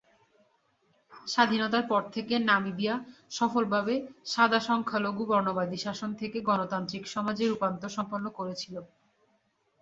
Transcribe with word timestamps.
স্বাধীনতার 1.27 1.85
পর 1.87 2.01
থেকে 2.15 2.33
নামিবিয়া 2.49 2.95
সফলভাবে 3.31 3.95
সাদা 4.25 4.59
সংখ্যালঘু 4.69 5.23
বর্ণবাদী 5.25 5.77
শাসন 5.77 6.09
থেকে 6.21 6.37
গণতান্ত্রিক 6.49 7.03
সমাজে 7.07 7.43
রূপান্তর 7.45 7.95
সম্পন্ন 7.97 8.25
করেছিল। 8.37 8.75